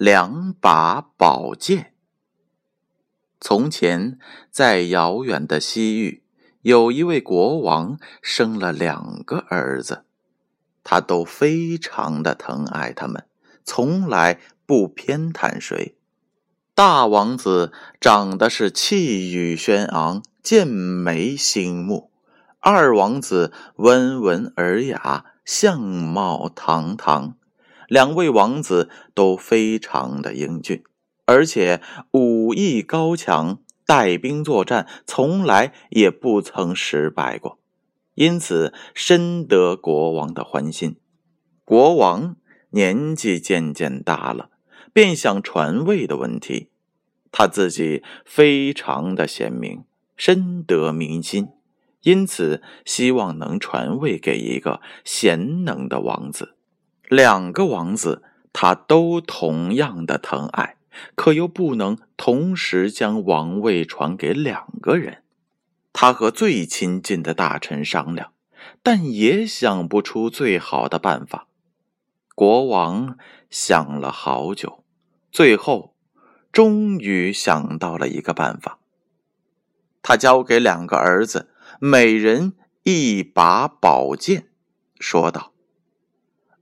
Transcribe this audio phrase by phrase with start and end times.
[0.00, 1.92] 两把宝剑。
[3.38, 4.18] 从前，
[4.50, 6.24] 在遥远的西域，
[6.62, 10.06] 有一位国王生了两个儿子，
[10.82, 13.26] 他都非常的疼爱他们，
[13.62, 15.98] 从来不偏袒谁。
[16.74, 22.10] 大王子长得是气宇轩昂、剑眉星目，
[22.60, 27.36] 二王子温文尔雅、相貌堂堂。
[27.90, 30.84] 两位王子都非常的英俊，
[31.24, 31.82] 而且
[32.12, 37.58] 武艺高强，带兵作战从来也不曾失败过，
[38.14, 40.98] 因此深得国王的欢心。
[41.64, 42.36] 国王
[42.70, 44.50] 年纪渐渐大了，
[44.92, 46.70] 便想传位的问题。
[47.32, 49.82] 他自己非常的贤明，
[50.16, 51.48] 深得民心，
[52.02, 56.54] 因此希望能传位给一个贤能的王子。
[57.10, 58.22] 两个王子，
[58.52, 60.76] 他都同样的疼爱，
[61.16, 65.24] 可又不能同时将王位传给两个人。
[65.92, 68.30] 他和最亲近的大臣商量，
[68.80, 71.48] 但也想不出最好的办法。
[72.36, 73.18] 国王
[73.50, 74.84] 想了好久，
[75.32, 75.96] 最后
[76.52, 78.78] 终于想到了一个办法。
[80.00, 81.50] 他交给两个儿子
[81.80, 82.52] 每人
[82.84, 84.46] 一把宝剑，
[85.00, 85.49] 说道。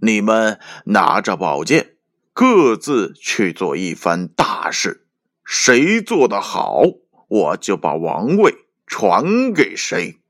[0.00, 1.96] 你们拿着宝剑，
[2.32, 5.06] 各自去做一番大事。
[5.44, 6.82] 谁做得好，
[7.28, 10.20] 我就把王位传给谁。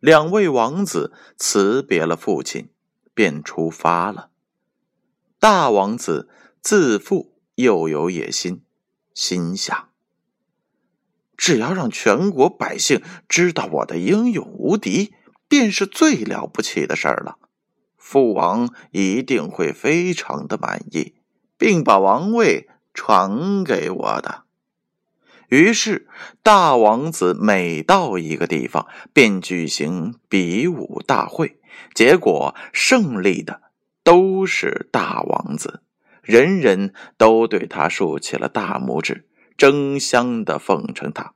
[0.00, 2.70] 两位王子辞别了父亲，
[3.14, 4.30] 便出发了。
[5.38, 6.28] 大王子
[6.60, 8.64] 自负又有野心，
[9.14, 9.90] 心想：
[11.36, 15.14] 只要让全国百姓知道我的英勇无敌，
[15.48, 17.38] 便是最了不起的事儿了。
[18.02, 21.14] 父王一定会非常的满意，
[21.56, 24.42] 并把王位传给我的。
[25.48, 26.08] 于是，
[26.42, 31.60] 大王子每到一个地方，便举行比武大会。
[31.94, 33.62] 结果，胜利的
[34.02, 35.82] 都是大王子，
[36.22, 39.26] 人人都对他竖起了大拇指，
[39.56, 41.34] 争相的奉承他。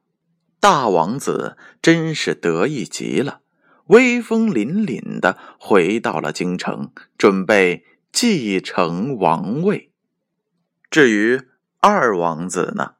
[0.59, 3.41] 大王子真是得意极了。
[3.86, 9.92] 威风凛凛的回到了京城，准备继承王位。
[10.91, 11.42] 至于
[11.80, 12.94] 二王子呢，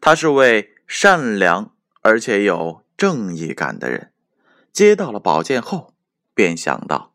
[0.00, 4.12] 他是位善良而且有正义感的人。
[4.72, 5.94] 接到了宝剑后，
[6.32, 7.12] 便想到：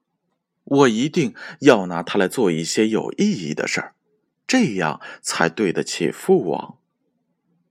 [0.63, 3.93] 我一定要拿它来做一些有意义的事儿，
[4.45, 6.79] 这样才对得起父王。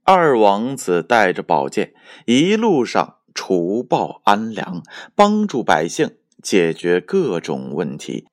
[0.04, 1.92] 二王子带着宝剑，
[2.24, 3.18] 一路上。
[3.34, 4.82] 除暴安良，
[5.14, 8.26] 帮助百姓解决各种问题，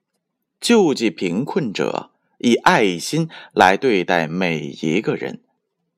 [0.59, 5.41] 救济贫困者，以爱心来对待每一个人，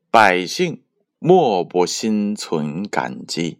[0.09, 0.81] 百姓
[1.19, 3.59] 莫不心存感激。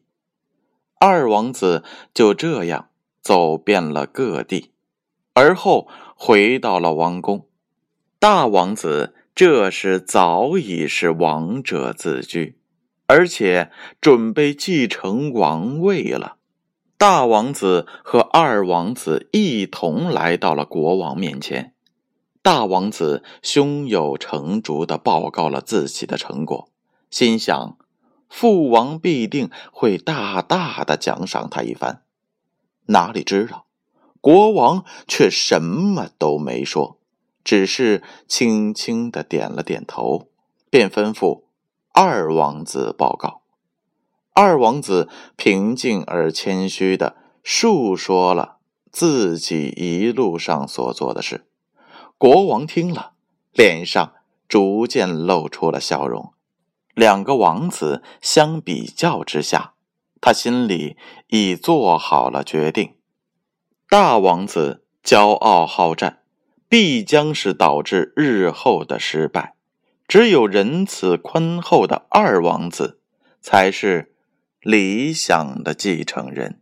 [0.99, 1.83] 二王子
[2.13, 2.89] 就这样
[3.21, 4.71] 走遍了各地，
[5.33, 7.47] 而后回到了王宫。
[8.19, 12.57] 大王子这时早已是王者自居。
[13.13, 13.69] 而且
[14.01, 16.37] 准备继承王位了。
[16.97, 21.75] 大王子和二王子一同来到了国王面前。
[22.41, 26.69] 大王子胸有成竹的报告了自己的成果，
[27.11, 27.77] 心想：
[28.29, 32.01] 父王必定会大大的奖赏他一番。
[32.87, 33.67] 哪里知道，
[34.21, 36.97] 国王却什么都没说，
[37.43, 40.29] 只是轻轻的点了点头，
[40.71, 41.43] 便吩咐。
[41.95, 43.43] 二王子报告，
[44.33, 48.57] 二王子平静而谦虚的述说了
[48.91, 51.45] 自己一路上所做的事。
[52.17, 53.11] 国王听了，
[53.51, 54.13] 脸上
[54.47, 56.33] 逐渐露出了笑容。
[56.95, 59.75] 两个王子相比较之下，
[60.19, 60.97] 他心里
[61.27, 62.95] 已做好了决定：
[63.87, 66.23] 大王子骄傲好战，
[66.67, 69.53] 必将是导致日后的失败。
[70.07, 72.99] 只有仁慈宽厚的二王子，
[73.41, 74.13] 才是
[74.61, 76.61] 理想的继承人。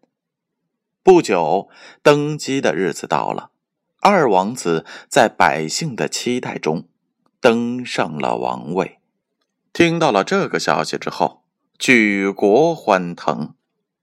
[1.04, 1.70] 不久，
[2.02, 3.50] 登基的日子到了，
[4.00, 6.88] 二王子在百姓的期待中
[7.40, 9.00] 登上了王位。
[9.74, 11.44] 听到了这个消息之后，
[11.80, 13.56] 举国欢腾。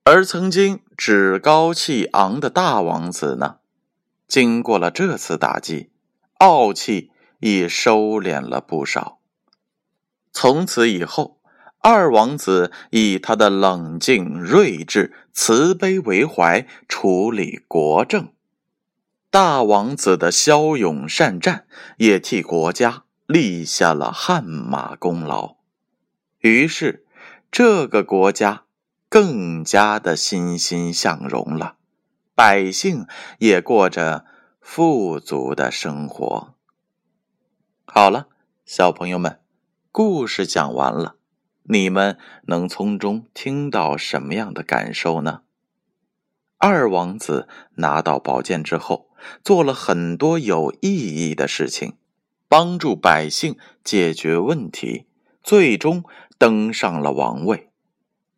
[0.05, 3.59] 而曾经趾高气昂的大王子呢，
[4.27, 5.91] 经过了这次打击，
[6.39, 7.11] 傲气
[7.41, 9.18] 已收敛了不少。
[10.41, 11.41] 从此以后，
[11.81, 18.27] 二王子以他的冷静、睿智、慈悲为怀处理国政；
[19.31, 25.57] 大王子的骁勇善战也替国家立下了汗马功劳。
[26.39, 27.05] 于是，
[27.51, 28.63] 这个国家。
[29.09, 31.75] 更加的欣欣向荣了，
[32.37, 33.07] 百姓
[33.39, 34.25] 也过着
[34.61, 36.55] 富足的生活。
[37.87, 38.29] 好了，
[38.65, 39.41] 小朋友们，
[40.01, 41.17] 故事讲完了，
[41.65, 45.43] 你们能从中听到什么样的感受呢？
[46.57, 47.49] 二王子
[47.79, 49.11] 拿到宝剑之后，
[49.43, 51.95] 做了很多有意义的事情，
[52.47, 55.07] 帮助百姓解决问题，
[55.43, 56.05] 最终
[56.39, 57.71] 登上了王位。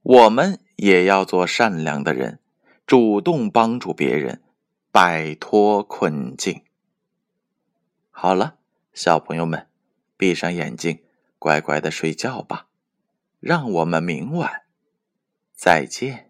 [0.02, 2.40] 我们也要做善良的人，
[2.86, 4.40] 主动帮助别人，
[4.90, 6.62] 摆脱困境。
[8.10, 8.54] 好了，
[8.94, 9.66] 小朋友们，
[10.16, 11.00] 闭上眼睛，
[11.40, 12.68] 乖乖的睡觉吧。
[13.40, 14.64] 让我们明晚
[15.54, 16.29] 再见。